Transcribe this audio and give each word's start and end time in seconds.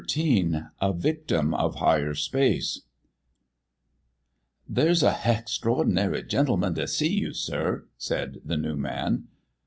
XIII 0.09 0.53
A 0.79 0.93
VICTIM 0.93 1.53
OF 1.53 1.75
HIGHER 1.75 2.15
SPACE 2.15 2.81
"There's 4.67 5.03
a 5.03 5.11
hextraordinary 5.11 6.27
gentleman 6.27 6.73
to 6.73 6.87
see 6.87 7.13
you, 7.19 7.33
sir," 7.33 7.85
said 7.99 8.39
the 8.43 8.57
new 8.57 8.75
man. 8.77 9.25